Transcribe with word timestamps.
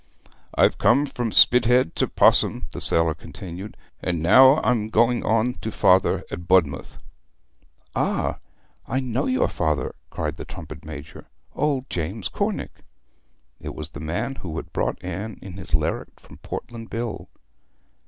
'I've 0.57 0.79
come 0.79 1.05
from 1.05 1.31
Spithead 1.31 1.95
to 1.97 2.07
Pos'ham,' 2.07 2.65
the 2.71 2.81
sailor 2.81 3.13
continued, 3.13 3.77
'and 4.01 4.19
now 4.19 4.53
I 4.53 4.71
am 4.71 4.89
going 4.89 5.23
on 5.23 5.53
to 5.61 5.71
father 5.71 6.23
at 6.31 6.47
Budmouth.' 6.47 6.97
'Ah! 7.95 8.39
I 8.87 8.99
know 8.99 9.27
your 9.27 9.47
father,' 9.47 9.93
cried 10.09 10.37
the 10.37 10.45
trumpet 10.45 10.83
major, 10.83 11.27
'old 11.53 11.87
James 11.87 12.29
Cornick.' 12.29 12.83
It 13.59 13.75
was 13.75 13.91
the 13.91 13.99
man 13.99 14.33
who 14.37 14.57
had 14.57 14.73
brought 14.73 14.97
Anne 15.03 15.37
in 15.39 15.53
his 15.57 15.75
lerret 15.75 16.19
from 16.19 16.37
Portland 16.39 16.89
Bill. 16.89 17.29